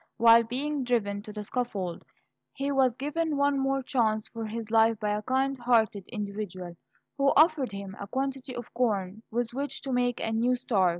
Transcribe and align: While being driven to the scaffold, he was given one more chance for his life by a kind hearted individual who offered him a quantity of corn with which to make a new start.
While 0.17 0.41
being 0.41 0.83
driven 0.83 1.21
to 1.21 1.31
the 1.31 1.43
scaffold, 1.43 2.03
he 2.53 2.71
was 2.71 2.95
given 2.95 3.37
one 3.37 3.59
more 3.59 3.83
chance 3.83 4.27
for 4.29 4.47
his 4.47 4.71
life 4.71 4.99
by 4.99 5.11
a 5.15 5.21
kind 5.21 5.59
hearted 5.59 6.05
individual 6.07 6.75
who 7.19 7.27
offered 7.37 7.71
him 7.71 7.95
a 7.99 8.07
quantity 8.07 8.55
of 8.55 8.73
corn 8.73 9.21
with 9.29 9.53
which 9.53 9.79
to 9.83 9.93
make 9.93 10.19
a 10.19 10.31
new 10.31 10.55
start. 10.55 10.89